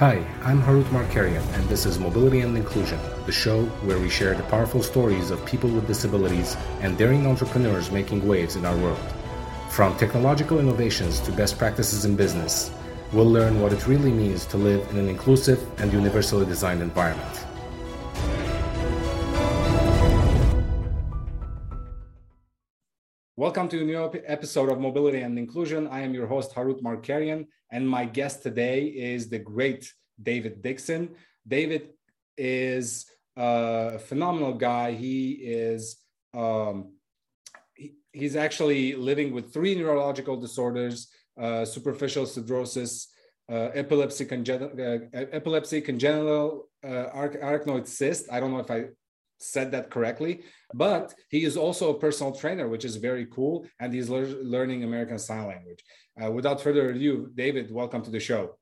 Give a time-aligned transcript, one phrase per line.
[0.00, 4.32] Hi, I'm Harut Markarian, and this is Mobility and Inclusion, the show where we share
[4.32, 8.98] the powerful stories of people with disabilities and daring entrepreneurs making waves in our world.
[9.68, 12.70] From technological innovations to best practices in business,
[13.12, 17.44] we'll learn what it really means to live in an inclusive and universally designed environment.
[23.36, 25.88] Welcome to a new episode of Mobility and Inclusion.
[25.88, 31.10] I am your host, Harut Markarian, and my guest today is the great David Dixon.
[31.46, 31.90] David
[32.36, 34.92] is a phenomenal guy.
[34.92, 35.96] He is
[36.34, 36.92] um,
[37.74, 41.08] he, he's actually living with three neurological disorders:
[41.40, 43.06] uh, superficial siderosis,
[43.50, 48.30] uh, epilepsy, congen- uh, epilepsy, congenital uh, arachnoid cyst.
[48.32, 48.86] I don't know if I
[49.38, 50.42] said that correctly,
[50.74, 54.84] but he is also a personal trainer, which is very cool, and he's le- learning
[54.84, 55.82] American Sign Language.
[56.22, 58.59] Uh, without further ado, David, welcome to the show.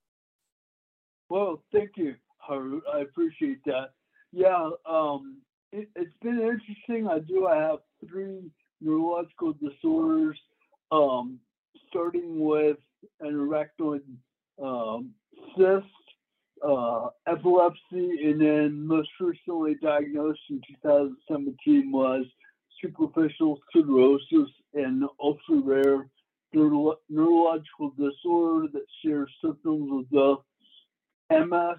[1.28, 2.14] Well, thank you,
[2.48, 2.80] Harut.
[2.92, 3.90] I appreciate that.
[4.32, 5.38] Yeah, um,
[5.72, 7.08] it, has been interesting.
[7.08, 7.46] I do.
[7.46, 10.38] I have three neurological disorders,
[10.90, 11.38] um,
[11.88, 12.78] starting with
[13.20, 14.02] an arachnoid
[14.62, 15.10] um,
[15.56, 15.86] cyst,
[16.66, 22.24] uh, epilepsy, and then most recently diagnosed in 2017 was
[22.80, 26.08] superficial siderosis and ultra rare
[26.52, 30.36] neuro- neurological disorder that shares symptoms with the
[31.30, 31.78] MS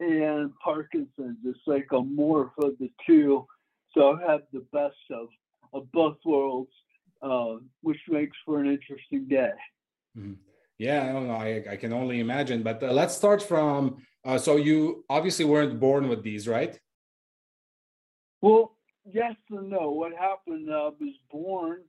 [0.00, 1.38] and Parkinson's.
[1.44, 3.46] It's like a morph of the two.
[3.94, 5.28] So I have the best of,
[5.72, 6.70] of both worlds,
[7.22, 9.52] uh, which makes for an interesting day.
[10.16, 10.34] Mm-hmm.
[10.78, 11.34] Yeah, I don't know.
[11.34, 12.62] I, I can only imagine.
[12.62, 14.02] But uh, let's start from.
[14.24, 16.78] Uh, so you obviously weren't born with these, right?
[18.42, 18.76] Well,
[19.10, 19.90] yes and no.
[19.90, 20.68] What happened?
[20.70, 21.82] I was born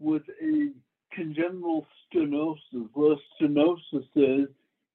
[0.00, 0.70] with a
[1.12, 2.88] congenital stenosis.
[2.94, 4.48] What stenosis is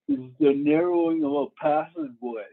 [0.08, 2.46] is the narrowing of a passageway,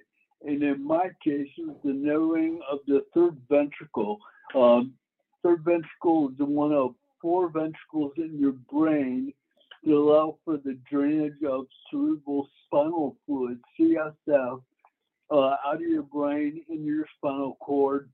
[0.47, 4.19] and in my case, it's the narrowing of the third ventricle.
[4.55, 4.95] Um,
[5.43, 9.33] third ventricle is one of four ventricles in your brain
[9.85, 14.63] to allow for the drainage of cerebral spinal fluid (CSF)
[15.31, 18.09] uh, out of your brain into your spinal cord,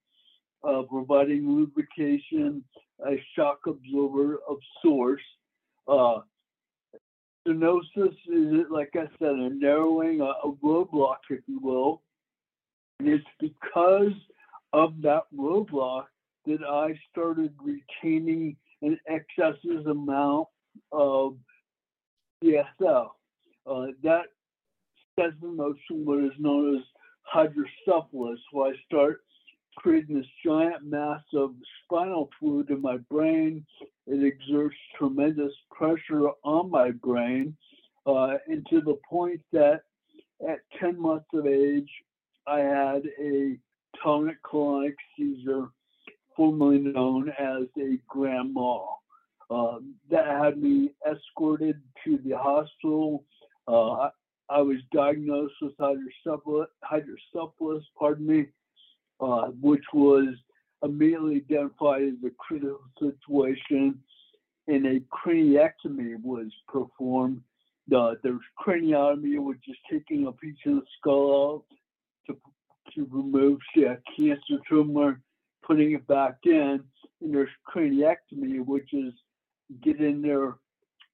[0.65, 2.63] uh, providing lubrication,
[3.07, 5.23] a shock absorber of source.
[5.89, 6.21] Uh,
[7.47, 12.03] stenosis is, like I said, a narrowing, a, a roadblock, if you will.
[12.99, 14.13] And it's because
[14.73, 16.05] of that roadblock
[16.47, 20.49] that I started retaining an excessive amount
[20.93, 21.37] of
[22.43, 23.09] CSF.
[23.67, 24.25] Uh, that
[25.19, 26.83] sets in motion what is known as
[27.23, 29.21] hydrocephalus, where I start
[29.77, 33.65] creating this giant mass of spinal fluid in my brain.
[34.13, 37.57] It exerts tremendous pressure on my brain,
[38.07, 39.83] uh, and to the point that
[40.47, 41.89] at 10 months of age,
[42.45, 43.57] I had a
[44.03, 45.69] tonic clonic seizure,
[46.37, 48.99] formerly known as a grand mal.
[49.49, 49.79] Uh,
[50.11, 53.25] that had me escorted to the hospital.
[53.69, 54.11] Uh, I,
[54.49, 58.47] I, was diagnosed with hydrocephalus, hydrocephalus pardon me,
[59.21, 60.35] uh, which was
[60.83, 63.99] immediately identified as a critical situation,
[64.67, 67.43] and a craniectomy was performed.
[67.95, 71.65] Uh, there was craniotomy, which is taking a piece of the skull out
[72.27, 72.37] to,
[72.95, 75.21] to remove a cancer tumor,
[75.65, 76.83] putting it back in,
[77.21, 79.13] and there's craniectomy, which is
[79.83, 80.55] get in there,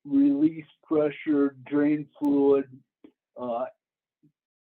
[0.05, 2.67] release pressure, drain fluid,
[3.41, 3.65] uh,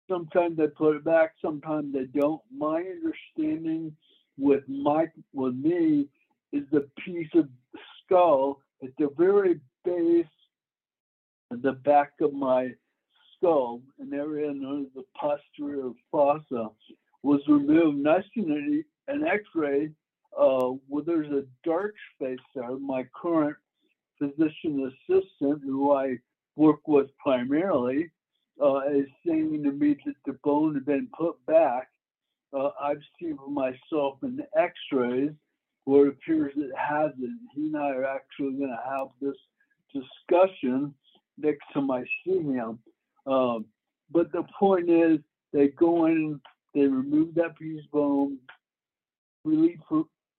[0.10, 2.42] sometimes they put it back, sometimes they don't.
[2.56, 3.96] My understanding
[4.38, 6.08] with my with me
[6.52, 7.48] is the piece of
[8.04, 10.26] skull at the very base
[11.52, 12.70] of the back of my
[13.36, 16.70] skull, an area known as the posterior fossa,
[17.22, 18.06] was removed.
[18.34, 19.90] Seen an, X-ray
[20.38, 22.78] uh, where there's a dark space there.
[22.78, 23.56] My current
[24.18, 26.18] physician assistant, who I
[26.56, 28.10] work with primarily,
[28.62, 31.90] uh, is saying to me that the bone had been put back.
[32.54, 35.32] Uh, I've seen for myself in X-rays
[35.86, 37.40] where it appears it hasn't.
[37.56, 39.36] He and I are actually going to have this
[39.94, 40.94] discussion
[41.38, 42.80] next time I see him.
[43.26, 43.66] Um,
[44.12, 45.20] but the point is,
[45.52, 46.40] they go in,
[46.74, 48.38] they remove that piece of bone,
[49.44, 49.80] relieve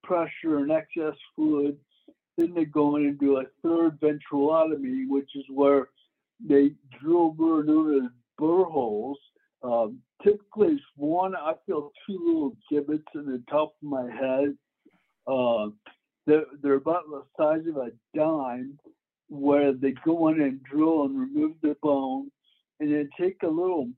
[0.03, 1.77] pressure and excess fluid.
[2.37, 5.89] Then they go in and do a third ventriculostomy, which is where
[6.47, 9.19] they drill known as burr holes.
[9.63, 14.57] Um, typically, it's one, I feel two little gibbets in the top of my head.
[15.27, 15.69] Uh,
[16.27, 18.79] they're, they're about the size of a dime,
[19.29, 22.31] where they go in and drill and remove the bone,
[22.81, 23.89] and then take a little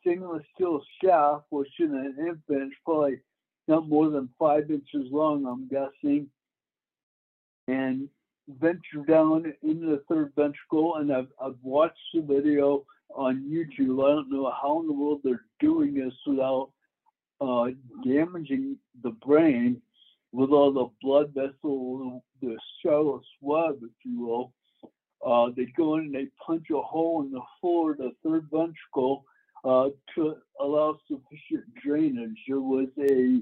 [0.00, 3.18] stainless steel shaft, which in an infant is probably
[3.68, 6.28] not more than five inches long, I'm guessing,
[7.66, 8.08] and
[8.48, 10.96] venture down into the third ventricle.
[10.96, 12.84] And I've, I've watched the video
[13.14, 14.04] on YouTube.
[14.04, 16.70] I don't know how in the world they're doing this without
[17.40, 17.66] uh,
[18.04, 19.80] damaging the brain
[20.32, 24.52] with all the blood vessels, the Charlotte's Web, if you will.
[25.24, 29.24] Uh, they go in and they punch a hole in the floor the third ventricle
[29.64, 32.36] uh, to allow sufficient drainage.
[32.46, 33.40] There was a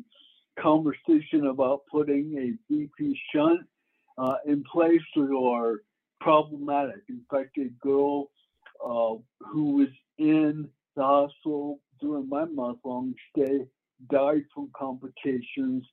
[0.61, 3.61] conversation about putting a VP shunt
[4.17, 5.81] uh, in place or
[6.21, 7.03] problematic.
[7.09, 8.31] In fact, a girl
[8.85, 9.89] uh, who was
[10.19, 13.67] in the hospital during my month long stay
[14.11, 15.85] died from complications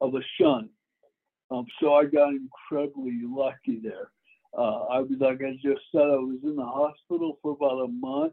[0.00, 0.70] of a shunt.
[1.50, 4.10] Um, so I got incredibly lucky there.
[4.56, 7.88] Uh, I was, like I just said, I was in the hospital for about a
[7.88, 8.32] month.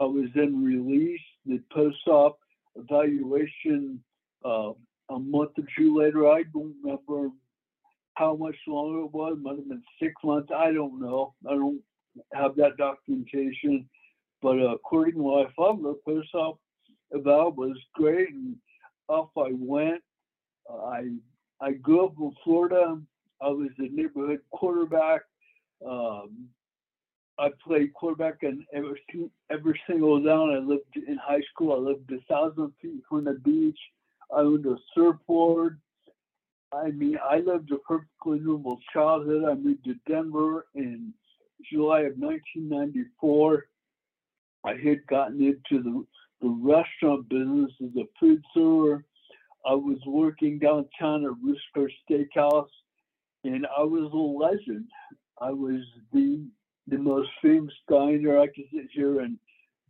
[0.00, 1.22] I was then released.
[1.44, 2.38] The post-op
[2.76, 4.02] evaluation
[4.44, 4.72] uh,
[5.10, 6.28] a month or two later.
[6.28, 7.30] I don't remember
[8.14, 9.36] how much longer it was.
[9.36, 10.50] It might have been six months.
[10.54, 11.34] I don't know.
[11.48, 11.80] I don't
[12.32, 13.88] have that documentation.
[14.40, 16.58] But uh, according to my father, post-op
[17.14, 18.56] eval was great, and
[19.08, 20.02] off I went.
[20.70, 21.10] Uh, I
[21.60, 22.98] I grew up in Florida.
[23.40, 25.22] I was a neighborhood quarterback.
[25.86, 26.48] Um,
[27.38, 29.00] I played quarterback in every,
[29.50, 30.50] every single down.
[30.50, 31.72] I lived in high school.
[31.72, 33.78] I lived a thousand feet from the beach.
[34.34, 35.80] I owned a surfboard.
[36.72, 39.44] I mean, I lived a perfectly normal childhood.
[39.44, 41.12] I moved to Denver in
[41.70, 43.66] July of 1994.
[44.64, 46.06] I had gotten into the,
[46.40, 49.04] the restaurant business as a food server.
[49.66, 52.68] I was working downtown at Rooster Steakhouse,
[53.44, 54.86] and I was a legend.
[55.40, 55.82] I was
[56.12, 56.44] the
[56.88, 58.40] the most famous diner.
[58.40, 59.38] I could sit here and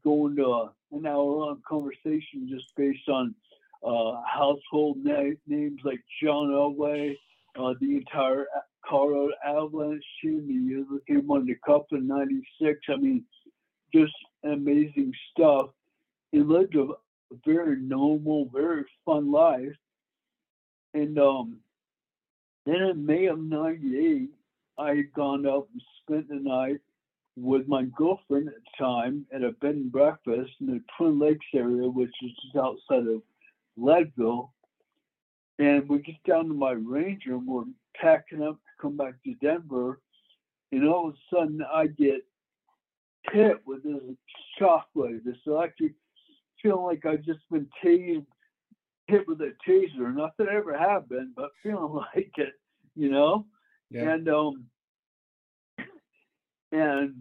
[0.04, 3.34] go into a, an hour long conversation just based on
[3.82, 7.16] uh, household na- names like John Elway,
[7.58, 8.46] uh, the entire
[8.88, 10.46] Colorado Avalanche team.
[10.48, 12.78] He year they came on the cup in '96.
[12.88, 13.24] I mean,
[13.94, 14.12] just
[14.44, 15.70] amazing stuff.
[16.30, 16.88] He lived a
[17.44, 19.76] very normal, very fun life.
[20.94, 21.58] And um,
[22.66, 24.30] then in May of '98,
[24.78, 26.80] I had gone up and spent the night
[27.36, 31.46] with my girlfriend at the time at a bed and breakfast in the Twin Lakes
[31.54, 33.22] area, which is just outside of
[33.76, 34.52] Leadville.
[35.58, 37.64] And we get down to my Ranger and we're
[38.00, 40.00] packing up to come back to Denver.
[40.70, 42.24] And all of a sudden, I get
[43.30, 44.00] hit with this
[44.60, 45.92] shockwave, this electric,
[46.62, 48.26] feeling like I've just been tased,
[49.06, 50.14] hit with a taser.
[50.14, 52.54] Not that I ever have been, but feeling like it,
[52.94, 53.46] you know?
[53.90, 54.10] Yeah.
[54.10, 54.66] And, um,
[56.72, 57.14] and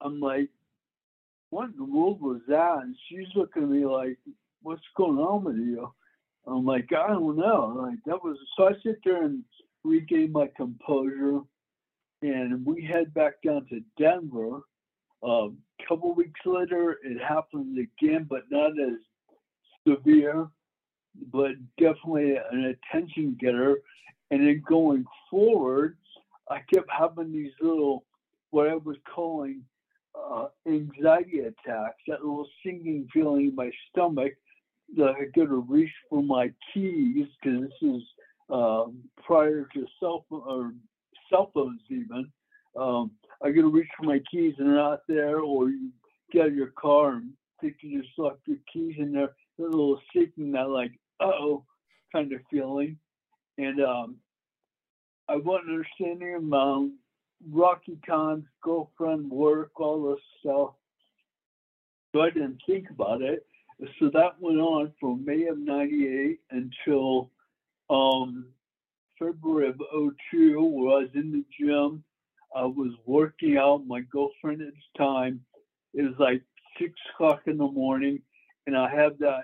[0.00, 0.48] I'm like,
[1.50, 2.78] what in the world was that?
[2.82, 4.18] And she's looking at me like,
[4.62, 5.92] what's going on with you?
[6.46, 7.74] I'm like, I don't know.
[7.76, 9.44] Like that was so I sit there and
[9.84, 11.40] regain my composure,
[12.22, 14.60] and we head back down to Denver.
[15.22, 18.98] A um, couple weeks later, it happened again, but not as
[19.86, 20.48] severe,
[21.32, 23.78] but definitely an attention getter.
[24.30, 25.96] And then going forward,
[26.48, 28.04] I kept having these little,
[28.50, 29.62] what I was calling
[30.14, 34.32] uh, anxiety attacks, that little sinking feeling in my stomach
[34.96, 38.02] that I got to reach for my keys because this is
[38.50, 40.72] prior to cell or
[41.30, 42.30] cell phones even.
[42.76, 45.90] Um, I got to reach for my keys and they're not there, or you
[46.32, 49.30] get out of your car and think you just left your keys in there.
[49.58, 51.64] A little shaking, that like, oh,
[52.12, 52.96] kind of feeling.
[53.58, 54.16] And um,
[55.28, 56.50] I wasn't understanding.
[56.52, 56.98] Um,
[57.50, 60.70] rocky times, girlfriend, work, all this stuff.
[62.12, 63.46] So I didn't think about it
[63.98, 67.30] so that went on from May of 98 until
[67.90, 68.46] um,
[69.18, 69.80] February of
[70.30, 72.04] 02, where I was in the gym.
[72.54, 73.86] I was working out.
[73.86, 75.40] My girlfriend at the time,
[75.94, 76.42] it was like
[76.78, 78.22] six o'clock in the morning,
[78.66, 79.42] and I have that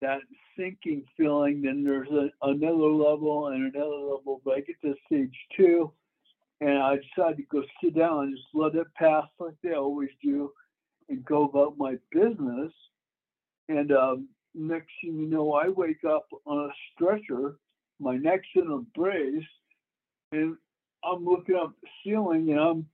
[0.00, 0.20] that
[0.56, 1.62] sinking feeling.
[1.62, 5.92] Then there's a, another level and another level, but I get to stage two,
[6.60, 10.10] and I decide to go sit down and just let it pass like they always
[10.22, 10.52] do,
[11.08, 12.72] and go about my business.
[13.68, 17.56] And um, next thing you know, I wake up on a stretcher,
[18.00, 19.44] my neck's in a brace,
[20.32, 20.56] and
[21.04, 22.86] I'm looking up the ceiling and I'm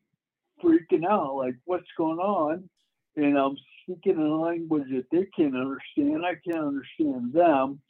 [0.62, 2.68] freaking out, like what's going on?
[3.16, 6.24] And I'm speaking in a language that they can't understand.
[6.24, 7.80] I can't understand them.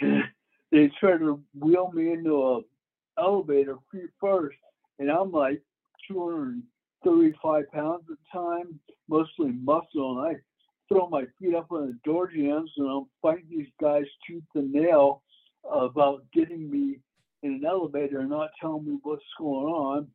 [0.00, 0.24] And
[0.70, 2.60] they try to wheel me into a
[3.20, 4.56] elevator feet first,
[4.98, 5.62] and I'm like
[6.08, 10.40] 235 pounds at the time, mostly muscle, and I
[10.88, 14.72] throw my feet up on the door jambs and I'm fighting these guys tooth and
[14.72, 15.22] nail
[15.70, 16.98] about getting me
[17.42, 20.08] in an elevator and not telling me what's going on.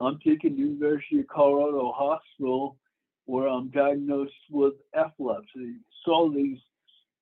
[0.00, 2.76] I'm taken to University of Colorado Hospital
[3.26, 5.76] where I'm diagnosed with epilepsy.
[6.04, 6.58] So these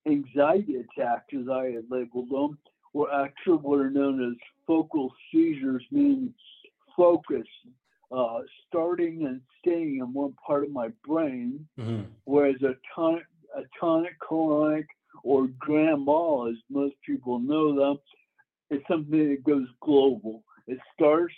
[0.06, 2.58] anxiety attacks, as I had labeled them,
[2.94, 4.36] were actually what are known as
[4.66, 6.32] focal seizures, meaning
[6.96, 7.46] focus,
[8.10, 12.04] uh, starting and staying in one part of my brain, mm-hmm.
[12.24, 14.86] whereas a tonic, a tonic clonic
[15.22, 17.98] or grand mal, as most people know them,
[18.70, 20.42] is something that goes global.
[20.66, 21.34] It starts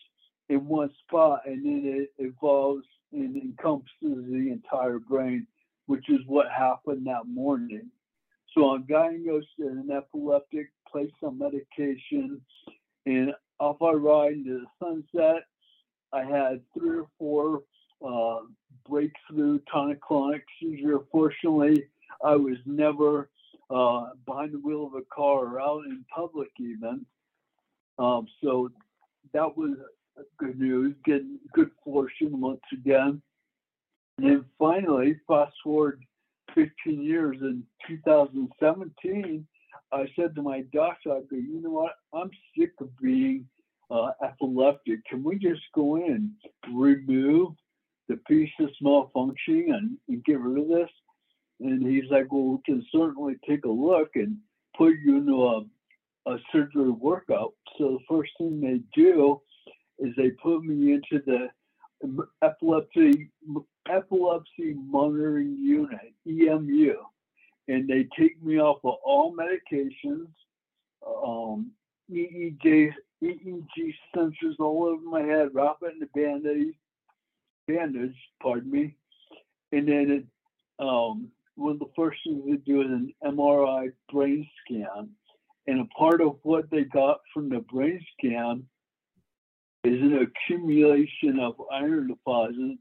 [0.49, 5.47] in one spot and then it evolves and encompasses the entire brain,
[5.87, 7.89] which is what happened that morning.
[8.55, 12.41] So I'm diagnosed as an epileptic, placed on medication,
[13.07, 14.67] and off I ride into the
[15.15, 15.45] sunset.
[16.13, 17.63] I had three or four
[18.05, 18.45] uh,
[18.89, 20.99] breakthrough tonic-clonic seizure.
[21.13, 21.85] Fortunately,
[22.25, 23.31] I was never
[23.71, 27.07] uh, behind the wheel of a car or out in public even.
[27.99, 28.71] Um, so
[29.33, 29.77] that was
[30.39, 33.23] good news, getting good fortune once again.
[34.19, 36.03] And then finally, fast forward
[36.55, 39.47] 15 years in 2017,
[39.93, 41.93] I said to my doctor, I go, you know what?
[42.13, 43.47] I'm sick of being
[43.91, 45.05] uh, epileptic.
[45.07, 46.33] Can we just go in,
[46.73, 47.53] remove
[48.09, 50.91] the piece that's malfunctioning and, and get rid of this?
[51.61, 54.39] And he's like, well, we can certainly take a look and
[54.77, 57.53] put you into a, a surgery workout.
[57.79, 59.41] So the first thing they do
[59.99, 61.49] is they put me into the
[62.43, 63.31] epilepsy
[63.89, 66.95] epilepsy monitoring unit EMU,
[67.69, 70.29] and they take me off of all medications,
[71.07, 71.71] um,
[72.11, 76.75] EEG EEG sensors all over my head, wrap it in a bandage,
[77.69, 78.97] bandage, pardon me,
[79.73, 80.25] and then it,
[80.83, 85.11] um, one of the first things they do is an MRI brain scan,
[85.67, 88.65] and a part of what they got from the brain scan
[89.85, 92.81] is an accumulation of iron deposits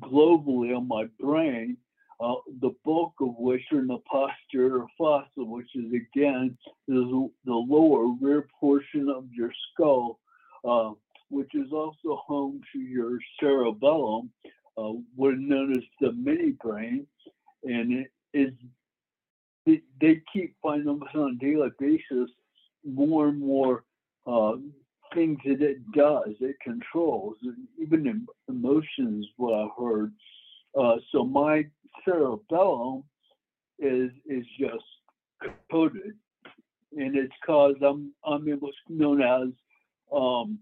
[0.00, 1.76] globally on my brain,
[2.20, 6.56] uh, the bulk of which are in the posterior fossa, which is again
[6.86, 10.20] the, the lower rear portion of your skull,
[10.64, 10.90] uh,
[11.28, 14.30] which is also home to your cerebellum,
[14.78, 17.06] uh, what known as the mini brain,
[17.64, 18.52] and it is
[19.66, 22.30] they, keep finding us on a daily basis
[22.84, 23.84] more and more
[24.26, 24.52] uh,
[25.14, 27.36] things that it does, it controls,
[27.80, 30.12] even emotions, what I've heard.
[30.78, 31.64] Uh, so my
[32.04, 33.04] cerebellum
[33.78, 34.84] is is just
[35.70, 36.14] coated,
[36.96, 39.48] and it's caused I'm I'm what's known as
[40.14, 40.58] um,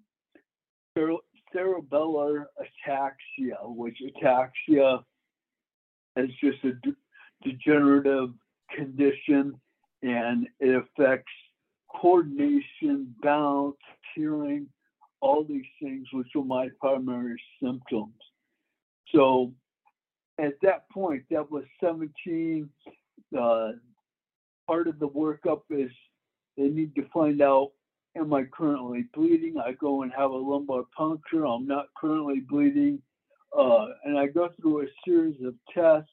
[1.54, 5.02] cerebellar ataxia, which ataxia
[6.16, 6.96] is just a de-
[7.42, 8.30] degenerative
[8.74, 9.54] condition,
[10.02, 11.32] and it affects
[11.88, 13.76] coordination, balance,
[14.14, 14.66] hearing,
[15.20, 18.14] all these things, which were my primary symptoms.
[19.14, 19.52] So
[20.38, 22.68] at that point, that was 17.
[23.38, 23.72] Uh,
[24.66, 25.90] part of the workup is
[26.56, 27.72] they need to find out
[28.16, 29.56] am I currently bleeding?
[29.58, 31.46] I go and have a lumbar puncture.
[31.46, 33.00] I'm not currently bleeding.
[33.56, 36.10] Uh, and I go through a series of tests,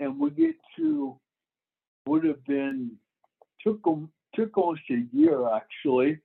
[0.00, 1.16] and we get to
[2.06, 2.90] would have been
[3.62, 3.80] took
[4.34, 6.18] took almost a year actually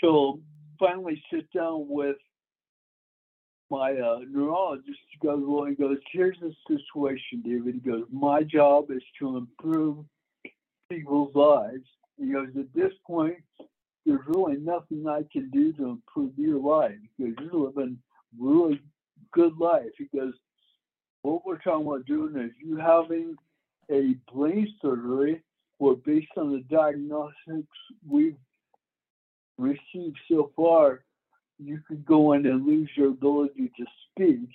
[0.00, 0.40] till
[0.78, 2.16] finally sit down with
[3.70, 7.74] my uh, neurologist goes, well, he goes, here's the situation, David.
[7.74, 10.04] He goes, my job is to improve
[10.90, 11.84] people's lives.
[12.18, 13.36] He goes, at this point,
[14.06, 17.98] there's really nothing I can do to improve your life because you're living
[18.38, 18.80] really
[19.32, 19.90] good life.
[19.96, 20.34] He goes,
[21.22, 23.36] what we're talking about doing is you having
[23.90, 25.42] a brain surgery
[25.78, 27.68] where based on the diagnostics
[28.08, 28.36] we've
[29.56, 31.04] received so far,
[31.58, 34.48] you could go in and lose your ability to speak.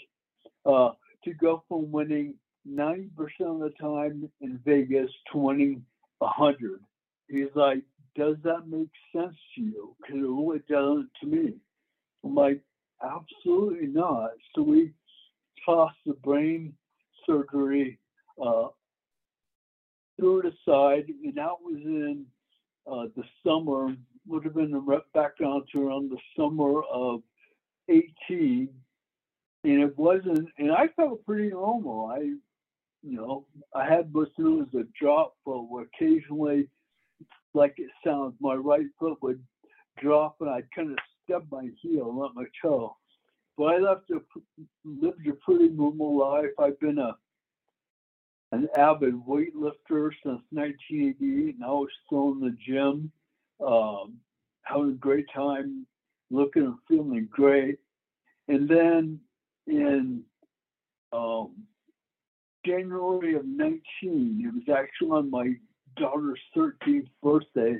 [0.65, 0.91] Uh,
[1.23, 2.33] to go from winning
[2.69, 3.09] 90%
[3.41, 5.85] of the time in Vegas to winning
[6.21, 6.79] a hundred.
[7.29, 7.81] He's like,
[8.15, 9.95] does that make sense to you?
[10.01, 11.53] Because it really doesn't to me.
[12.23, 12.61] I'm like,
[13.03, 14.31] absolutely not.
[14.55, 14.93] So we
[15.65, 16.73] tossed the brain
[17.25, 17.99] surgery,
[18.43, 18.67] uh,
[20.19, 22.25] threw it aside, and that was in
[22.89, 23.95] uh, the summer,
[24.27, 27.21] would have been back down to around the summer of
[27.89, 28.69] 18.
[29.65, 32.07] And it wasn't, and I felt pretty normal.
[32.07, 36.67] I, you know, I had what's known as a drop, but occasionally,
[37.53, 39.41] like it sounds, my right foot would
[40.01, 42.95] drop and I'd kind of stub my heel, not my toe.
[43.57, 44.19] But I left a,
[44.83, 46.51] lived a pretty normal life.
[46.59, 47.15] I've been a
[48.51, 53.11] an avid weightlifter since 1988, and I was still in the gym,
[53.65, 54.17] um,
[54.61, 55.87] having a great time,
[56.29, 57.79] looking and feeling great.
[58.47, 59.19] And then
[59.65, 60.21] in
[61.11, 61.55] um,
[62.63, 65.53] January of 19, it was actually on my
[65.97, 67.77] daughter's 13th birthday,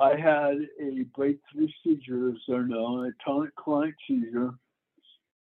[0.00, 4.54] I had a breakthrough seizure, as they're known, a tonic-clonic seizure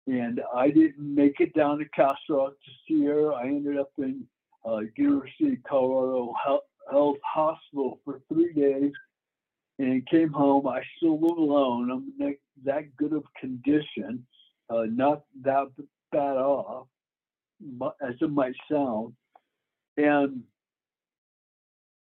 [0.09, 3.33] and I didn't make it down to Castle Rock to see her.
[3.33, 4.25] I ended up in
[4.67, 6.33] uh, University of Colorado
[6.89, 8.91] Health Hospital for three days
[9.77, 10.67] and came home.
[10.67, 11.91] I still live alone.
[11.91, 12.33] I'm not
[12.65, 14.25] that good of condition,
[14.69, 15.67] uh, not that
[16.11, 16.87] bad off,
[18.01, 19.13] as it might sound.
[19.97, 20.41] And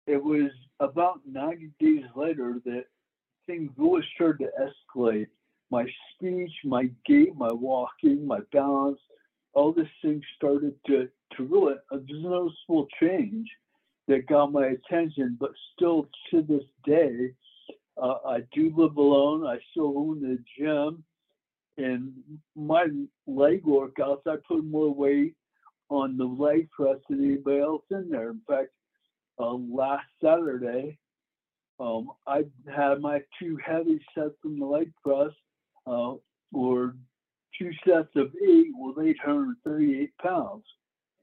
[0.07, 2.85] it was about 90 days later that
[3.47, 5.29] things really started to escalate
[5.71, 8.99] my speech, my gait, my walking, my balance,
[9.53, 13.49] all these things started to, to really, a noticeable change
[14.09, 17.33] that got my attention, but still to this day,
[18.01, 19.47] uh, I do live alone.
[19.47, 21.05] I still own the gym.
[21.77, 22.13] And
[22.57, 22.87] my
[23.27, 25.35] leg workouts, I put more weight
[25.89, 28.31] on the leg press than anybody else in there.
[28.31, 28.71] In fact,
[29.41, 30.99] uh, last Saturday,
[31.79, 35.31] um, I had my two heavy sets from the leg press
[35.87, 36.15] uh,
[36.53, 36.95] or
[37.59, 40.65] two sets of eight with 838 pounds.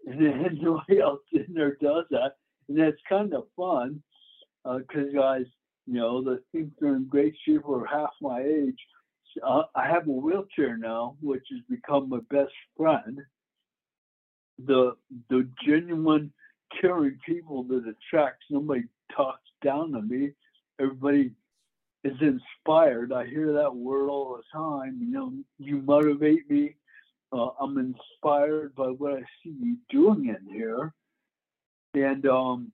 [0.07, 2.33] And then nobody else in there does that.
[2.67, 4.01] And that's kind of fun
[4.63, 5.45] because uh, guys,
[5.85, 8.79] you know, the things are in great shape for half my age.
[9.45, 13.19] Uh, I have a wheelchair now, which has become my best friend.
[14.65, 14.95] The
[15.29, 16.33] the genuine
[16.81, 18.83] caring people that attracts nobody
[19.15, 20.31] talks down to me.
[20.79, 21.31] Everybody
[22.03, 23.11] is inspired.
[23.11, 24.97] I hear that word all the time.
[25.01, 26.75] You know, you motivate me.
[27.31, 30.93] Uh, I'm inspired by what I see you doing in here,
[31.93, 32.71] and um,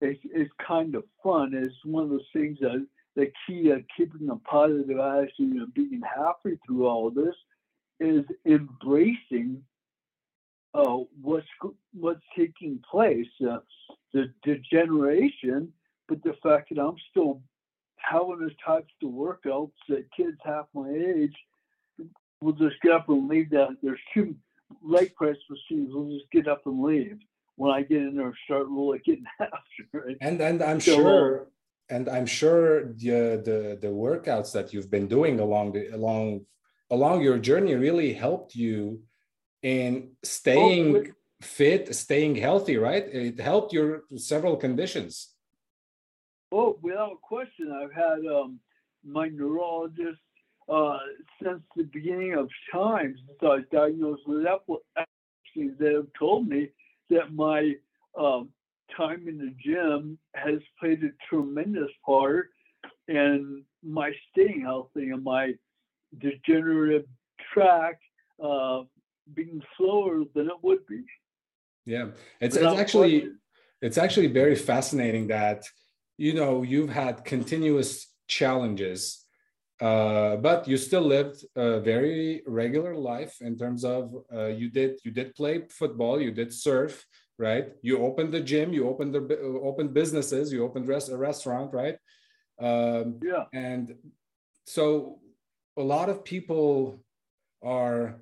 [0.00, 1.52] it's it's kind of fun.
[1.54, 2.84] It's one of those things that
[3.16, 7.34] the key to keeping a positive attitude and being happy through all this
[8.00, 9.62] is embracing
[10.74, 11.46] uh, what's
[11.92, 13.58] what's taking place, uh,
[14.12, 15.72] the degeneration,
[16.08, 17.40] but the fact that I'm still
[17.96, 21.34] having the types of workouts that kids half my age
[22.40, 23.76] will just get up and leave that.
[23.82, 24.34] There's two
[24.82, 25.90] leg press machines.
[25.92, 27.18] We'll just get up and leave
[27.56, 30.18] when I get in there and start really getting after it.
[30.20, 31.46] And and I'm so, sure
[31.90, 36.46] and I'm sure the, the the workouts that you've been doing along the along
[36.90, 39.02] along your journey really helped you
[39.62, 41.04] in staying oh,
[41.42, 43.04] fit, staying healthy, right?
[43.04, 45.34] It helped your several conditions.
[46.52, 48.58] Oh, without question, I've had um,
[49.04, 50.18] my neurologist
[50.68, 50.98] uh,
[51.42, 56.70] since the beginning of time, since I was diagnosed with epilepsy, that have told me
[57.10, 57.74] that my
[58.18, 58.50] um,
[58.96, 62.50] time in the gym has played a tremendous part
[63.08, 65.54] in my staying healthy and my
[66.18, 67.06] degenerative
[67.52, 67.98] track
[68.42, 68.82] uh,
[69.34, 71.02] being slower than it would be.
[71.86, 72.08] Yeah,
[72.40, 73.40] it's, it's actually question.
[73.82, 75.64] it's actually very fascinating that
[76.18, 79.26] you know you've had continuous challenges
[79.80, 84.98] uh, but you still lived a very regular life in terms of uh, you did
[85.04, 87.06] you did play football you did surf
[87.38, 89.24] right you opened the gym you opened the
[89.62, 91.96] opened businesses you opened rest, a restaurant right
[92.60, 93.94] um, yeah and
[94.66, 95.18] so
[95.78, 97.02] a lot of people
[97.64, 98.20] are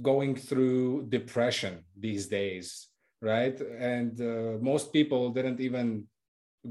[0.00, 2.88] going through depression these days
[3.20, 6.06] right and uh, most people didn't even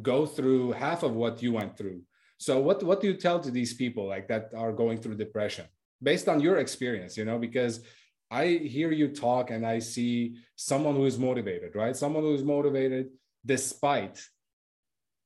[0.02, 2.02] go through half of what you went through.
[2.38, 5.66] So what what do you tell to these people like that are going through depression
[6.02, 7.84] based on your experience, you know, because
[8.32, 11.96] I hear you talk and I see someone who is motivated, right?
[11.96, 13.10] Someone who is motivated
[13.46, 14.24] despite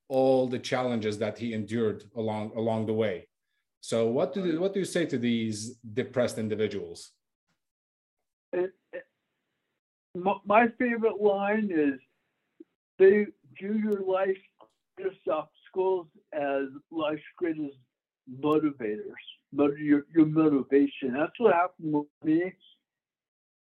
[0.10, 3.28] all the challenges that he endured along along the way.
[3.82, 7.12] So what do what do you say to these depressed individuals?
[8.56, 9.04] It, it,
[10.46, 12.00] my favorite line is
[12.98, 13.26] they
[13.60, 14.38] view your life
[14.98, 17.76] greatest obstacles as life's greatest
[18.42, 19.00] motivators,
[19.52, 21.14] your, your motivation.
[21.14, 22.54] That's what happened with me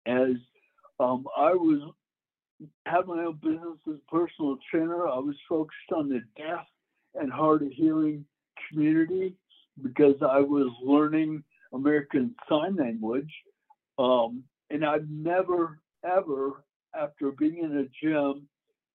[0.07, 0.37] as
[1.01, 1.93] um, I was
[2.87, 5.09] had my own business as a personal trainer.
[5.09, 6.67] I was focused on the deaf
[7.15, 8.25] and hard of hearing
[8.71, 9.35] community
[9.83, 13.33] because I was learning American Sign Language.
[13.99, 18.48] Um, and I've never, ever, after being in a gym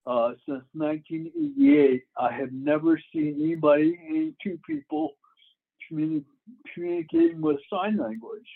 [0.06, 5.12] uh, since 1988, I have never seen anybody, any two people,
[5.92, 6.26] communi-
[6.74, 8.48] communicating with sign language.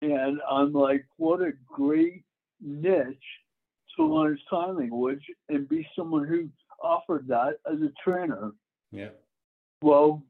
[0.00, 2.24] And I'm like, what a great
[2.60, 3.16] niche
[3.96, 6.48] to learn sign language and be someone who
[6.82, 8.52] offered that as a trainer.
[8.92, 9.08] Yeah.
[9.82, 10.22] Well,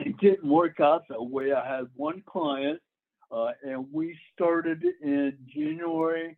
[0.00, 1.52] it didn't work out that way.
[1.52, 2.80] I had one client,
[3.30, 6.36] uh, and we started in January,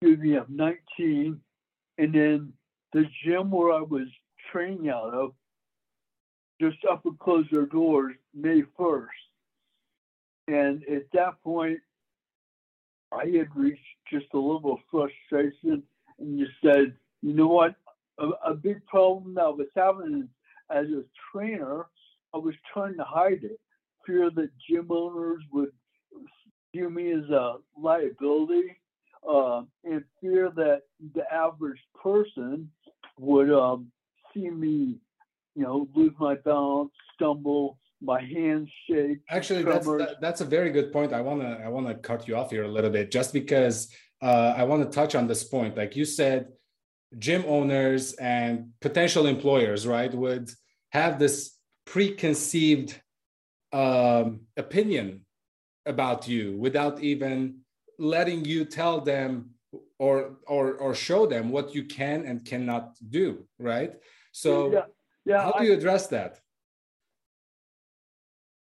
[0.00, 1.40] excuse me, of 19,
[1.98, 2.52] and then
[2.92, 4.08] the gym where I was
[4.50, 5.32] training out of
[6.60, 9.06] just up and closed their doors May 1st.
[10.48, 11.78] And at that point,
[13.12, 15.82] I had reached just a little frustration
[16.18, 17.74] and just said, you know what?
[18.18, 20.28] A, a big problem that was happening
[20.70, 21.86] as a trainer,
[22.34, 23.58] I was trying to hide it.
[24.06, 25.70] Fear that gym owners would
[26.74, 28.76] view me as a liability,
[29.28, 30.82] uh, and fear that
[31.14, 32.70] the average person
[33.18, 33.90] would um,
[34.32, 34.98] see me,
[35.54, 39.18] you know, lose my balance, stumble, my hands shake.
[39.28, 41.12] Actually, that's that, that's a very good point.
[41.12, 44.64] I wanna I wanna cut you off here a little bit, just because uh, I
[44.64, 45.76] want to touch on this point.
[45.76, 46.48] Like you said,
[47.18, 50.50] gym owners and potential employers, right, would
[50.90, 53.00] have this preconceived
[53.72, 55.24] um, opinion
[55.86, 57.60] about you without even
[57.98, 59.50] letting you tell them
[59.98, 63.94] or or or show them what you can and cannot do, right?
[64.32, 64.80] So, yeah,
[65.24, 66.40] yeah how do you address that?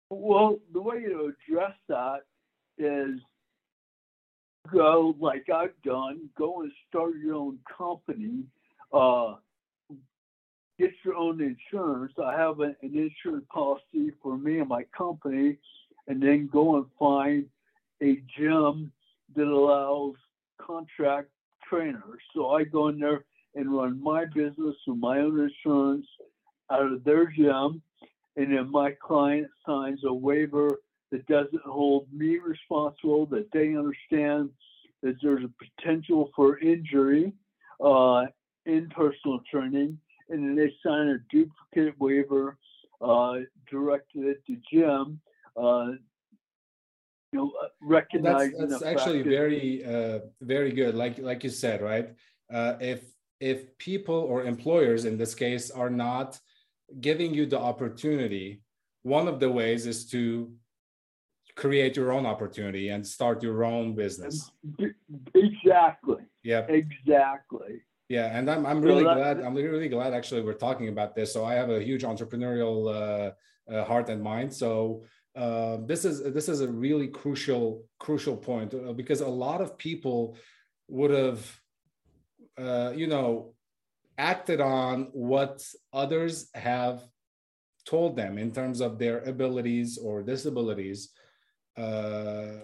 [0.09, 2.21] Well, the way to address that
[2.77, 3.21] is
[4.71, 8.43] go like I've done, go and start your own company,
[8.93, 9.35] uh,
[10.81, 12.13] get your own insurance.
[12.23, 15.57] I have an, an insurance policy for me and my company,
[16.07, 17.45] and then go and find
[18.01, 18.91] a gym
[19.35, 20.15] that allows
[20.59, 21.29] contract
[21.69, 22.21] trainers.
[22.33, 26.07] So I go in there and run my business with my own insurance
[26.71, 27.81] out of their gym,
[28.37, 30.69] and then my client signs a waiver
[31.11, 34.49] that doesn't hold me responsible, that they understand
[35.03, 37.33] that there's a potential for injury
[37.83, 38.25] uh,
[38.65, 39.97] in personal training,
[40.31, 42.57] and then they sign a duplicate waiver
[43.01, 43.39] uh,
[43.69, 45.19] directed at the gym.
[45.55, 45.91] Uh,
[47.31, 50.95] you know, uh, recognizing that's, that's actually very, uh, very good.
[50.95, 52.09] Like like you said, right?
[52.51, 53.03] Uh, if
[53.39, 56.39] if people or employers in this case are not
[56.99, 58.61] giving you the opportunity,
[59.03, 60.53] one of the ways is to
[61.55, 64.51] create your own opportunity and start your own business.
[65.33, 66.23] Exactly.
[66.43, 66.61] Yeah.
[66.67, 67.81] Exactly.
[68.11, 71.31] Yeah, and I'm I'm really so glad I'm really glad actually we're talking about this.
[71.31, 74.53] So I have a huge entrepreneurial uh, uh, heart and mind.
[74.53, 79.61] So uh, this is this is a really crucial crucial point uh, because a lot
[79.61, 80.35] of people
[80.89, 81.39] would have
[82.57, 83.53] uh, you know
[84.17, 87.07] acted on what others have
[87.85, 91.11] told them in terms of their abilities or disabilities
[91.77, 92.59] uh,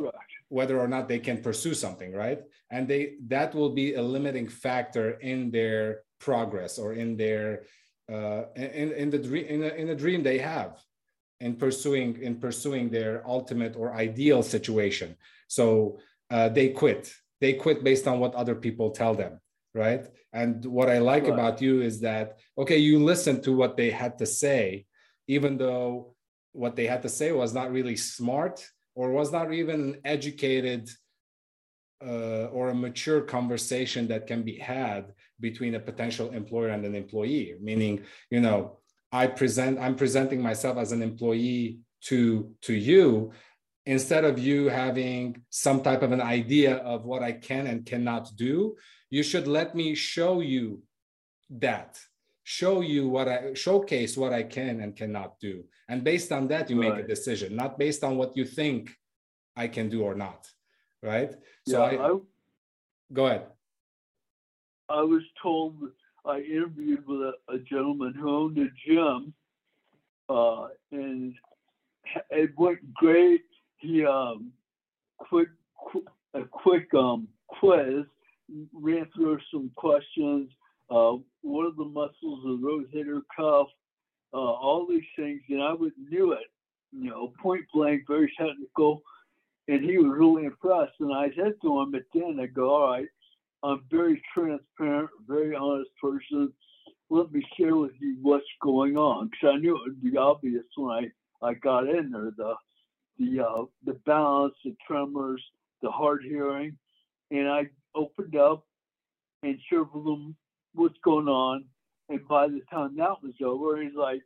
[0.49, 2.41] whether or not they can pursue something right?
[2.69, 7.63] And they that will be a limiting factor in their progress or in their
[8.11, 10.79] uh, in, in the dream in a, in a dream they have
[11.39, 15.15] in pursuing in pursuing their ultimate or ideal situation.
[15.47, 17.13] So uh, they quit.
[17.39, 19.39] They quit based on what other people tell them
[19.77, 20.07] right?
[20.33, 21.33] And what i like right.
[21.33, 24.85] about you is that okay you listen to what they had to say
[25.27, 26.15] even though
[26.51, 28.65] what they had to say was not really smart
[28.97, 30.89] or was not even an educated
[32.03, 36.95] uh, or a mature conversation that can be had between a potential employer and an
[36.95, 37.55] employee?
[37.61, 37.95] Meaning
[38.29, 38.77] you know
[39.11, 43.31] i present i'm presenting myself as an employee to to you
[43.85, 48.29] instead of you having some type of an idea of what i can and cannot
[48.35, 48.75] do
[49.09, 50.81] you should let me show you
[51.49, 51.97] that
[52.49, 55.65] show you what i showcase what i can and cannot do.
[55.89, 56.95] And based on that you right.
[56.95, 58.91] make a decision not based on what you think
[59.55, 60.47] i can do or not
[61.03, 61.31] right?
[61.67, 62.19] So yeah, I, I
[63.13, 63.45] go ahead.
[64.89, 65.75] I was told
[66.25, 69.33] i interviewed with a, a gentleman who owned a gym
[70.29, 71.33] uh, and
[72.29, 73.43] it went great
[73.77, 74.51] he um
[75.17, 78.05] quick, quick a quick um quiz
[78.73, 80.49] ran through some questions
[80.89, 81.13] uh,
[81.47, 83.67] one of the muscles of the rotator cuff,
[84.33, 86.47] uh, all these things, and I would knew it,
[86.91, 89.01] you know, point blank, very technical,
[89.67, 90.93] and he was really impressed.
[90.99, 93.07] And I said to him at the end, I go, all right,
[93.63, 96.53] I'm very transparent, very honest person.
[97.09, 100.65] Let me share with you what's going on, because I knew it would be obvious
[100.75, 102.31] when I, I got in there.
[102.35, 102.53] The
[103.19, 105.41] the uh, the balance, the tremors,
[105.81, 106.77] the hard hearing,
[107.31, 108.65] and I opened up
[109.43, 110.05] and shared with
[110.77, 111.65] what's going on.
[112.09, 114.21] And by the time that was over, he's like,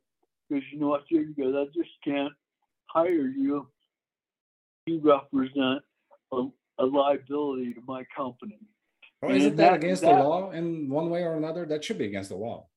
[0.50, 2.34] because you know what, here he goes, I just can't
[2.86, 3.68] hire you.
[4.86, 5.82] You represent
[6.32, 6.48] a,
[6.80, 8.60] a liability to my company.
[9.22, 11.66] Well, isn't that, that against that, the law in one way or another?
[11.66, 12.68] That should be against the law.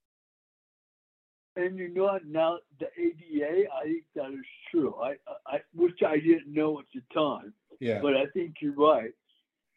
[1.56, 2.26] And you know what?
[2.26, 4.94] Now the ADA, I think that is true.
[5.02, 5.14] I,
[5.46, 7.54] I, which I didn't know at the time.
[7.80, 8.00] Yeah.
[8.00, 9.12] But I think you're right.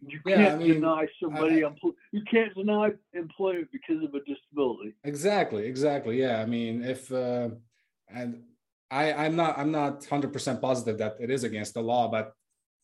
[0.05, 1.63] You can't I mean, deny somebody.
[1.63, 1.71] I,
[2.12, 4.95] you can't deny employment because of a disability.
[5.03, 5.65] Exactly.
[5.65, 6.19] Exactly.
[6.19, 6.39] Yeah.
[6.39, 7.49] I mean, if uh,
[8.10, 8.43] and
[8.91, 12.33] I, I'm not, I'm not hundred percent positive that it is against the law, but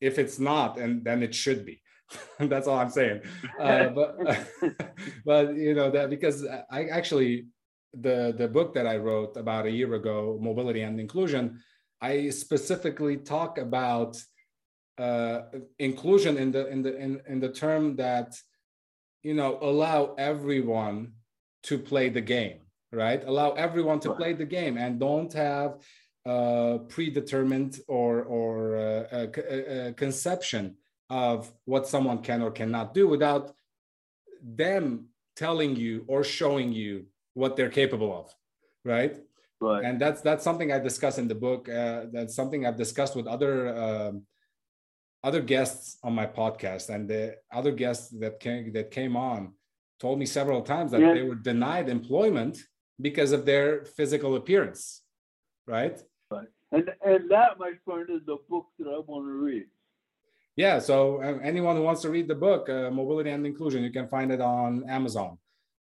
[0.02, 1.82] if it's not, and then it should be.
[2.40, 3.22] That's all I'm saying.
[3.60, 4.18] Uh, but,
[5.26, 7.48] but you know that because I actually
[7.94, 11.62] the the book that I wrote about a year ago, mobility and inclusion,
[12.02, 14.18] I specifically talk about
[14.98, 15.42] uh,
[15.80, 18.36] inclusion in the in the in, in the term that
[19.22, 21.14] you know allow everyone
[21.64, 23.24] to play the game right?
[23.26, 25.80] Allow everyone to play the game and don't have
[26.26, 30.78] uh, predetermined or or uh, a, a, conception
[31.10, 33.54] of what someone can or cannot do without
[34.42, 38.34] them telling you or showing you what they're capable of
[38.86, 39.18] right?
[39.60, 39.84] Right.
[39.84, 43.28] And that's that's something i discuss in the book uh, that's something i've discussed with
[43.28, 44.24] other um,
[45.24, 49.54] other guests on my podcast and the other guests that came that came on
[50.00, 51.14] told me several times that yeah.
[51.14, 52.58] they were denied employment
[53.02, 55.04] because of their physical appearance
[55.66, 56.02] right?
[56.30, 56.48] Right.
[56.72, 59.66] And and that my friend is the book that i want to read.
[60.56, 63.92] Yeah so um, anyone who wants to read the book uh, mobility and inclusion you
[63.92, 65.38] can find it on amazon.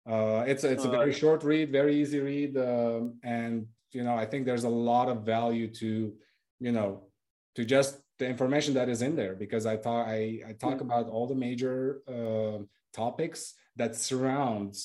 [0.09, 4.15] Uh, it's a, it's a very short read very easy read um, and you know
[4.15, 6.11] i think there's a lot of value to
[6.59, 7.03] you know
[7.55, 11.05] to just the information that is in there because I talk I, I talk about
[11.13, 11.77] all the major
[12.15, 12.57] uh,
[13.03, 13.39] topics
[13.79, 14.77] that surrounds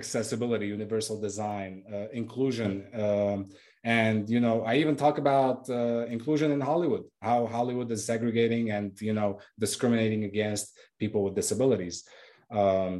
[0.00, 2.72] accessibility, universal design, uh, inclusion,
[3.06, 3.38] um,
[3.84, 8.64] and you know I even talk about uh, inclusion in Hollywood, how Hollywood is segregating
[8.76, 9.30] and you know
[9.64, 10.66] discriminating against
[11.02, 11.96] people with disabilities.
[12.60, 12.92] Um,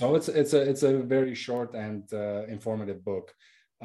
[0.00, 3.26] so it's it's a it's a very short and uh, informative book.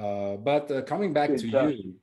[0.03, 1.93] Uh, but uh, coming back to you.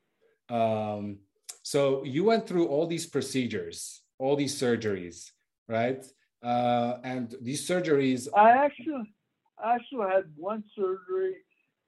[0.49, 1.19] Um,
[1.67, 5.33] so you went through all these procedures, all these surgeries,
[5.69, 6.07] right?
[6.41, 8.29] Uh, and these surgeries.
[8.37, 9.13] I actually,
[9.59, 11.35] I actually had one surgery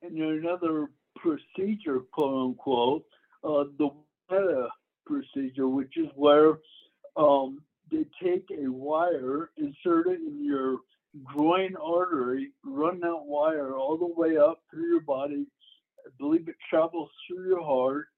[0.03, 3.05] and another procedure, quote unquote,
[3.45, 3.91] uh, the
[4.29, 4.69] Wada
[5.07, 6.59] procedure, which is where
[7.17, 10.79] um, they take a wire, insert it in your
[11.23, 15.47] groin artery, run that wire all the way up through your body.
[16.05, 18.09] I believe it travels through your heart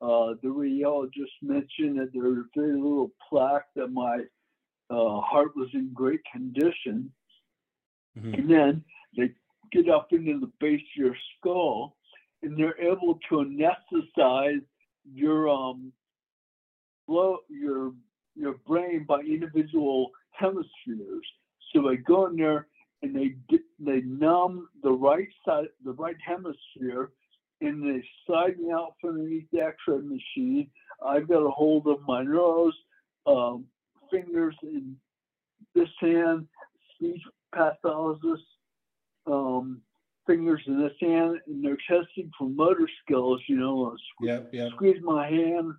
[0.00, 4.20] uh, the radiologist mentioned that there was very little plaque, that my
[4.90, 7.10] uh, heart was in great condition.
[8.18, 8.34] Mm-hmm.
[8.34, 8.84] And then
[9.16, 9.30] they
[9.72, 11.96] get up into the base of your skull
[12.42, 14.62] and they're able to anesthetize
[15.12, 15.92] your um
[17.06, 17.92] flow your
[18.34, 21.26] your brain by individual hemispheres.
[21.72, 22.66] So they go in there
[23.02, 23.34] and they
[23.78, 27.10] they numb the right side the right hemisphere
[27.60, 30.70] and they slide me out from underneath the X-ray machine.
[31.04, 32.74] I've got a hold of my nose,
[33.26, 33.64] um,
[34.10, 34.96] fingers in
[35.74, 36.46] this hand,
[36.94, 37.20] speech
[37.54, 38.44] pathologist,
[39.26, 39.80] um,
[40.26, 43.40] fingers in this hand, and they're testing for motor skills.
[43.46, 44.70] You know, yep, yep.
[44.74, 45.72] squeeze my hand.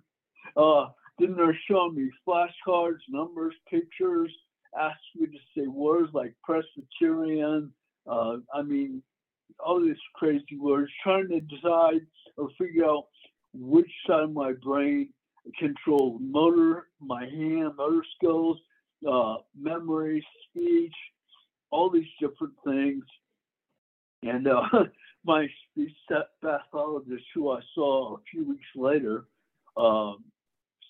[0.56, 4.30] Uh, then they're showing me flashcards, numbers, pictures,
[4.78, 7.72] ask me to say words like Presbyterian.
[8.06, 9.02] Uh, I mean,
[9.64, 13.06] all these crazy words, trying to decide or figure out
[13.54, 15.08] which side of my brain
[15.58, 18.58] control motor, my hand, motor skills,
[19.10, 20.94] uh, memory, speech,
[21.70, 23.04] all these different things.
[24.22, 24.62] And uh,
[25.24, 25.92] my speech
[26.42, 29.24] pathologist, who I saw a few weeks later,
[29.76, 30.24] um,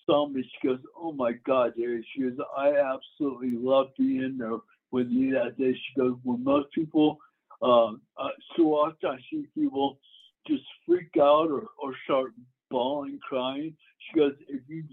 [0.05, 0.43] saw me.
[0.43, 4.57] She goes, "Oh my God, Dave!" She goes, "I absolutely love being there
[4.91, 7.19] with you that day." She goes, "When most people
[7.63, 9.99] uh, uh, so often I see people
[10.47, 12.33] just freak out or, or start
[12.69, 13.75] bawling, crying.
[13.99, 14.83] She goes, if you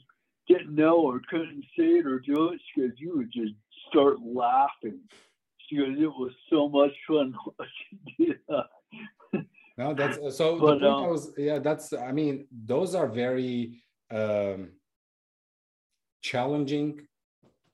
[0.49, 3.55] didn't know or couldn't see it or do it, she goes, you would just
[3.89, 5.01] start laughing.
[5.71, 9.45] because it was so much fun watching that.
[9.79, 10.59] no, that's uh, so.
[10.59, 11.93] But, um, was, yeah, that's.
[11.93, 14.73] I mean, those are very um,
[16.23, 17.01] challenging,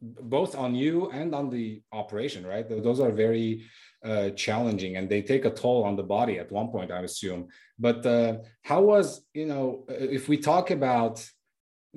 [0.01, 2.69] both on you and on the operation, right?
[2.69, 3.65] Those are very
[4.07, 7.49] uh, challenging, and they take a toll on the body at one point, I assume.
[7.79, 11.15] But uh, how was, you know, if we talk about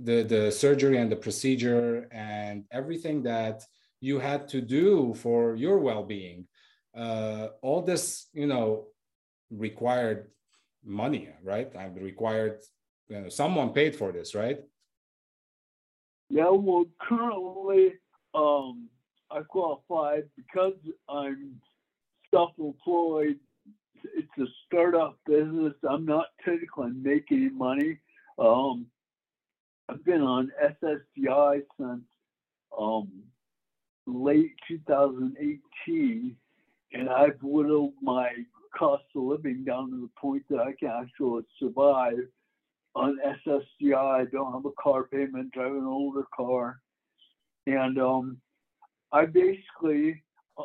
[0.04, 3.64] the the surgery and the procedure and everything that
[4.02, 6.48] you had to do for your well-being
[6.98, 8.88] uh, all this you know
[9.52, 10.28] required
[10.86, 12.60] money right i required
[13.10, 14.60] you know, someone paid for this right
[16.30, 17.94] yeah well currently
[18.34, 18.88] um
[19.32, 20.76] i qualified because
[21.10, 21.60] i'm
[22.34, 23.40] self-employed.
[24.04, 25.74] It's a startup business.
[25.90, 28.00] I'm not technically making money.
[28.38, 28.88] Um
[29.90, 32.02] I've been on SSDI since
[32.78, 33.10] um,
[34.06, 36.36] late 2018,
[36.94, 38.30] and I've whittled my
[38.78, 42.20] cost of living down to the point that I can actually survive
[42.94, 43.96] on SSDI.
[43.96, 44.26] I.
[44.26, 46.80] Don't have a car payment, drive an older car,
[47.66, 48.38] and um,
[49.12, 50.22] I basically
[50.58, 50.64] uh,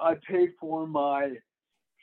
[0.00, 1.32] I pay for my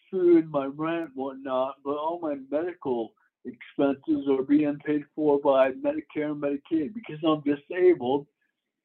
[0.09, 3.13] food, my rent, whatnot, but all my medical
[3.45, 6.93] expenses are being paid for by Medicare and Medicaid.
[6.93, 8.27] Because I'm disabled,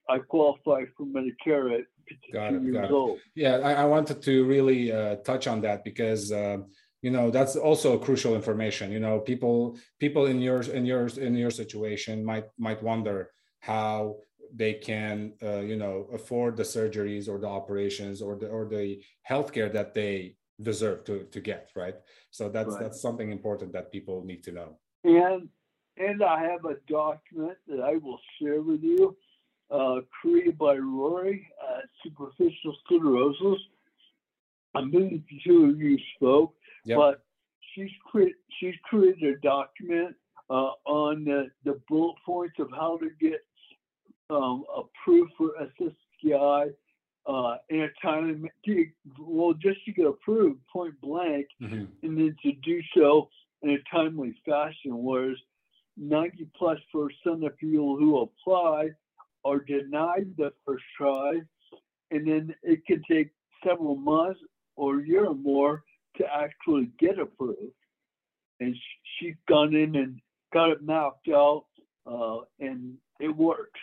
[0.08, 3.18] I qualify for Medicare at 52 got it, years old.
[3.34, 6.58] Yeah, I, I, wanted to really uh, touch on that because uh,
[7.02, 8.90] you know that's also crucial information.
[8.90, 14.16] You know, people people in your in your in your situation might might wonder how
[14.54, 19.00] they can uh, you know afford the surgeries or the operations or the or the
[19.28, 21.96] healthcare that they deserve to to get right
[22.30, 22.80] so that's right.
[22.80, 25.48] that's something important that people need to know and
[25.96, 29.16] and i have a document that i will share with you
[29.70, 33.58] uh, created by rory uh, superficial siderosis
[34.74, 36.96] i'm the two of you spoke yep.
[36.98, 37.22] but
[37.74, 40.16] she's created she's created a document
[40.50, 43.40] uh, on the, the bullet points of how to get
[44.30, 46.72] um, approved for SSDI
[47.26, 48.48] uh, in a time
[49.20, 51.84] well, just to get approved point blank, mm-hmm.
[52.02, 53.28] and then to do so
[53.62, 55.02] in a timely fashion.
[55.02, 55.36] Whereas
[55.96, 58.90] 90 plus percent of people who apply
[59.44, 61.40] are denied the first try,
[62.10, 63.30] and then it can take
[63.66, 64.40] several months
[64.76, 65.82] or a year or more
[66.16, 67.74] to actually get approved.
[68.60, 68.74] And
[69.18, 70.20] she's gone in and
[70.52, 71.66] got it mapped out,
[72.06, 73.80] uh, and it works.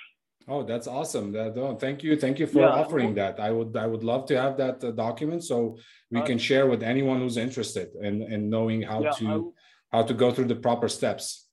[0.48, 1.32] Oh, that's awesome!
[1.32, 2.70] That, oh, thank you, thank you for yeah.
[2.70, 3.40] offering that.
[3.40, 5.78] I would, I would love to have that uh, document so
[6.12, 9.54] we uh, can share with anyone who's interested in, in knowing how yeah, to
[9.92, 11.48] how to go through the proper steps.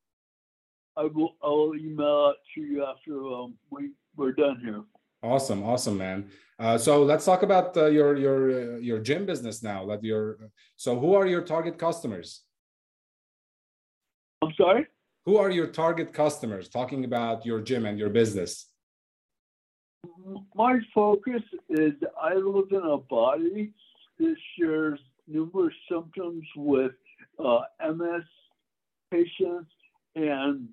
[0.95, 4.83] I will, I will email it to you after um, we we're done here.
[5.23, 6.29] Awesome, awesome, man.
[6.59, 9.87] Uh, so let's talk about uh, your your uh, your gym business now.
[9.87, 12.43] That your so who are your target customers?
[14.43, 14.87] I'm sorry.
[15.25, 16.69] Who are your target customers?
[16.69, 18.72] Talking about your gym and your business
[20.55, 23.73] my focus is I live in a body
[24.19, 26.93] that shares numerous symptoms with
[27.39, 28.25] uh, MS
[29.11, 29.71] patients
[30.15, 30.69] and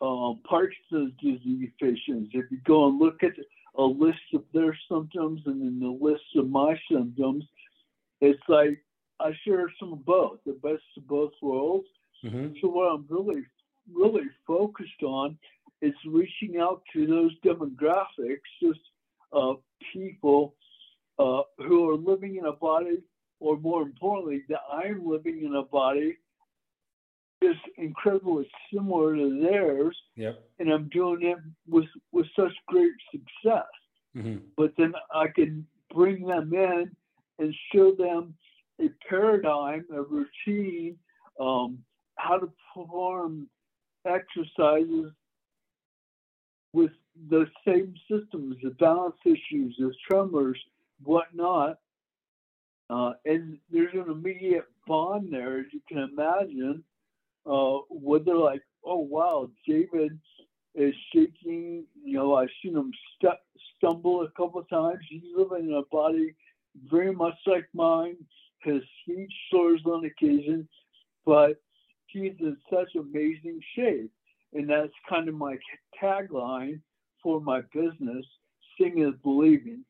[0.00, 2.30] um, Parkinson's disease patients.
[2.32, 3.32] If you go and look at
[3.76, 7.44] a list of their symptoms and then the list of my symptoms,
[8.20, 8.82] it's like
[9.20, 11.86] I share some of both, the best of both worlds.
[12.24, 12.54] Mm-hmm.
[12.60, 13.42] So what I'm really,
[13.92, 15.38] really focused on
[15.82, 18.80] is reaching out to those demographics, just
[19.32, 19.54] uh,
[19.92, 20.54] people
[21.18, 23.02] uh, who are living in a body,
[23.38, 26.16] or more importantly, that I'm living in a body
[27.42, 30.42] is incredibly similar to theirs, yep.
[30.58, 33.64] and I'm doing it with with such great success.
[34.16, 34.38] Mm-hmm.
[34.56, 36.90] But then I can bring them in
[37.38, 38.34] and show them
[38.80, 40.96] a paradigm, a routine,
[41.38, 41.78] um,
[42.16, 43.48] how to perform
[44.06, 45.12] exercises
[46.72, 46.90] with
[47.28, 50.58] the same systems, the balance issues, the tremors,
[51.02, 51.78] whatnot.
[52.88, 56.82] Uh, and there's an immediate bond there, as you can imagine,
[57.46, 60.18] uh, where they're like, oh, wow, David
[60.74, 61.84] is shaking.
[62.04, 63.38] You know, I've seen him st-
[63.76, 65.00] stumble a couple times.
[65.08, 66.34] He's living in a body
[66.90, 68.16] very much like mine.
[68.62, 70.68] His speech slurs on occasion,
[71.24, 71.60] but
[72.06, 74.10] he's in such amazing shape
[74.52, 75.56] and that's kind of my
[76.02, 76.80] tagline
[77.22, 78.24] for my business.
[78.78, 79.84] Seeing is believing.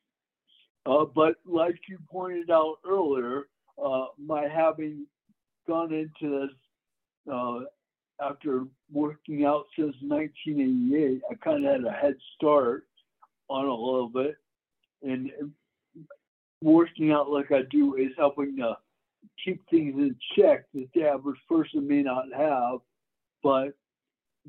[0.86, 3.48] Uh, but like you pointed out earlier,
[3.82, 5.06] uh, my having
[5.68, 7.60] gone into this uh,
[8.20, 12.84] after working out since 1988, I kind of had a head start
[13.48, 14.36] on a little bit,
[15.02, 15.30] and
[16.62, 18.76] working out like I do is helping to
[19.44, 22.80] keep things in check that the average person may not have.
[23.42, 23.74] But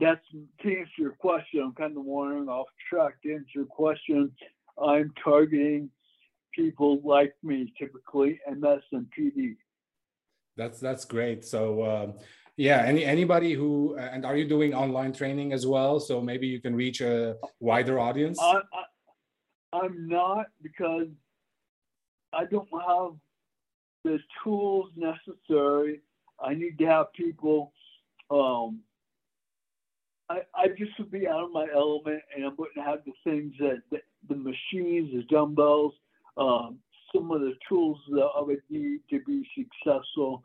[0.02, 1.62] that's to answer your question.
[1.64, 3.22] I'm kind of wandering off track.
[3.24, 4.32] To answer your question,
[4.84, 5.90] I'm targeting
[6.54, 9.56] people like me, typically MS and PD.
[10.58, 11.46] That's that's great.
[11.46, 12.14] So um,
[12.58, 16.00] yeah, any anybody who and are you doing online training as well?
[16.00, 18.40] So maybe you can reach a wider audience.
[18.42, 21.08] I, I, I'm not because
[22.34, 23.12] I don't have
[24.04, 26.02] the tools necessary.
[26.44, 27.72] I need to have people.
[28.32, 28.80] Um,
[30.32, 33.54] I, I just would be out of my element, and I wouldn't have the things
[33.60, 33.98] that the,
[34.30, 35.94] the machines, the dumbbells,
[36.38, 36.78] um,
[37.14, 40.44] some of the tools that I would need to be successful.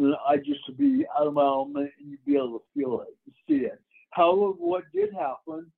[0.00, 3.32] I just would be out of my element, and you'd be able to feel it,
[3.48, 3.80] see it.
[4.10, 5.70] However, what did happen?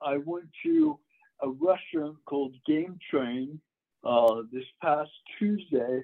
[0.00, 0.98] I went to
[1.42, 3.60] a restaurant called Game Train
[4.04, 6.02] uh, this past Tuesday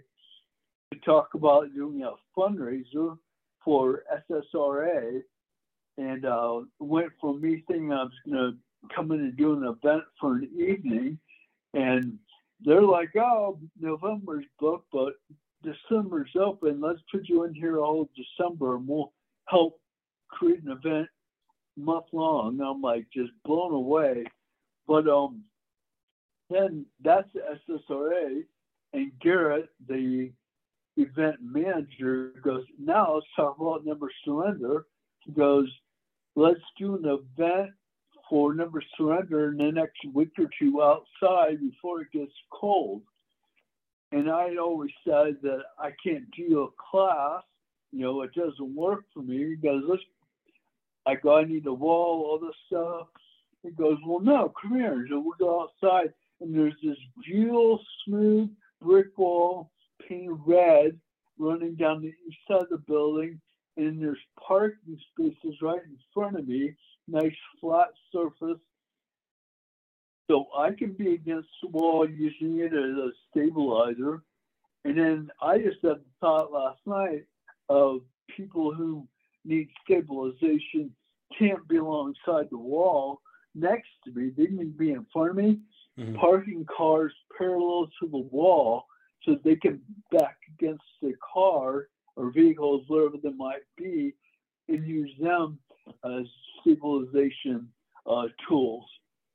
[0.92, 3.16] to talk about doing a fundraiser
[3.64, 5.22] for SSRA,
[5.98, 9.64] and uh, went from me thinking I was going to come in and do an
[9.64, 11.18] event for an evening,
[11.74, 12.18] and
[12.64, 15.14] they're like, "Oh, November's booked, but
[15.62, 16.80] December's open.
[16.80, 19.12] Let's put you in here all December, and we'll
[19.46, 19.80] help
[20.28, 21.08] create an event
[21.76, 24.24] month long." I'm like just blown away,
[24.86, 25.42] but um,
[26.48, 28.44] then that's the SSRA,
[28.92, 30.30] and Garrett, the
[30.96, 34.86] event manager, goes, now let's talk about number surrender.
[35.20, 35.68] He goes,
[36.38, 37.70] let's do an event
[38.30, 43.02] for number surrender in the next week or two outside before it gets cold.
[44.12, 47.42] And I always said that I can't do a class,
[47.90, 49.56] you know, it doesn't work for me.
[49.62, 50.02] Let's,
[51.06, 53.08] I go, I need a wall, all this stuff.
[53.64, 55.06] He goes, well, no, come here.
[55.10, 59.72] So we go outside and there's this beautiful, smooth brick wall
[60.08, 60.98] painted red
[61.36, 63.40] running down the east side of the building.
[63.78, 66.74] And there's parking spaces right in front of me,
[67.06, 68.60] nice flat surface.
[70.30, 74.22] So I can be against the wall using it as a stabilizer.
[74.84, 77.24] And then I just had the thought last night
[77.70, 78.00] of
[78.36, 79.08] people who
[79.44, 80.90] need stabilization
[81.38, 83.20] can't be alongside the wall
[83.54, 84.30] next to me.
[84.36, 85.60] They need to be in front of me
[85.98, 86.16] mm-hmm.
[86.16, 88.84] parking cars parallel to the wall
[89.24, 89.80] so they can
[90.12, 91.88] back against the car
[92.18, 94.14] or vehicles, whatever they might be,
[94.68, 95.58] and use them
[96.04, 96.24] as
[96.60, 97.68] stabilization
[98.06, 98.84] uh, tools.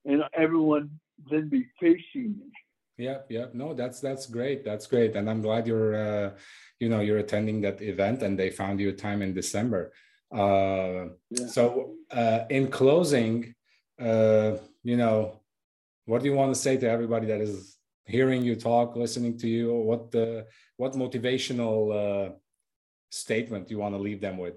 [0.05, 0.89] And everyone
[1.31, 2.51] then be facing me.
[2.97, 4.63] Yeah, yeah, no, that's that's great.
[4.63, 6.31] That's great, and I'm glad you're, uh,
[6.79, 9.93] you know, you're attending that event, and they found you a time in December.
[10.31, 11.47] Uh, yeah.
[11.47, 13.55] So, uh, in closing,
[13.99, 15.41] uh, you know,
[16.05, 19.47] what do you want to say to everybody that is hearing you talk, listening to
[19.47, 19.73] you?
[19.73, 20.45] What the
[20.77, 22.33] what motivational uh,
[23.13, 24.55] statement you want to leave them with?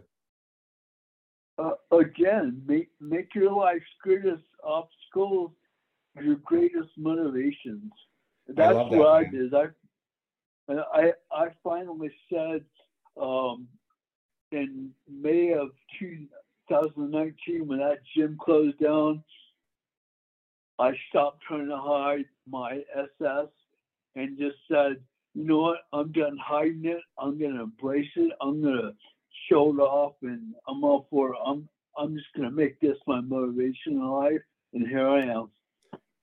[1.58, 5.52] Uh, again, make make your life's greatest obstacles
[6.22, 7.92] your greatest motivations.
[8.48, 9.54] That's I what I did.
[9.54, 9.66] I
[10.68, 12.64] I I finally said
[13.20, 13.68] um,
[14.52, 19.22] in May of 2019 when that gym closed down
[20.78, 23.48] I stopped trying to hide my SS
[24.14, 24.96] and just said,
[25.36, 27.02] you know what, I'm done hiding it.
[27.18, 28.32] I'm gonna embrace it.
[28.40, 28.92] I'm gonna
[29.48, 31.38] show it off, and I'm all for it.
[31.44, 31.68] I'm
[31.98, 34.40] I'm just gonna make this my motivation in life,
[34.72, 35.50] and here I am.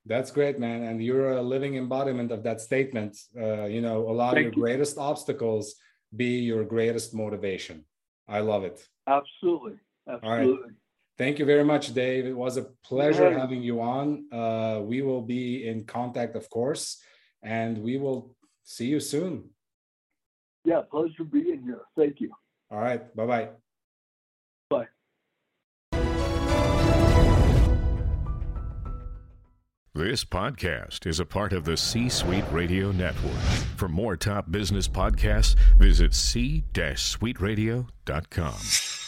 [0.05, 3.15] That's great, man, and you're a living embodiment of that statement.
[3.39, 4.61] Uh, you know, allow Thank your you.
[4.61, 5.75] greatest obstacles
[6.15, 7.85] be your greatest motivation.
[8.27, 8.85] I love it.
[9.07, 9.77] Absolutely,
[10.09, 10.73] absolutely.
[11.19, 12.25] Thank you very much, Dave.
[12.25, 14.25] It was a pleasure having you on.
[14.31, 16.99] Uh, we will be in contact, of course,
[17.43, 19.49] and we will see you soon.
[20.65, 21.81] Yeah, pleasure being here.
[21.97, 22.31] Thank you.
[22.71, 23.15] All right.
[23.15, 23.49] Bye-bye.
[24.69, 24.87] Bye.
[29.95, 33.37] This podcast is a part of the C Suite Radio Network.
[33.77, 39.02] For more top business podcasts, visit c-suiteradio.com.